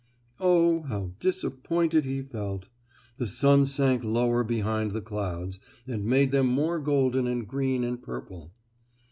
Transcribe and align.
Oh, 0.39 0.81
how 0.81 1.11
disappointed 1.19 2.05
he 2.05 2.23
felt. 2.23 2.69
The 3.17 3.27
sun 3.27 3.67
sank 3.67 4.03
lower 4.03 4.43
behind 4.43 4.93
the 4.93 4.99
clouds 5.03 5.59
and 5.85 6.03
made 6.03 6.31
them 6.31 6.47
more 6.47 6.79
golden 6.79 7.27
and 7.27 7.47
green 7.47 7.83
and 7.83 8.01
purple. 8.01 8.51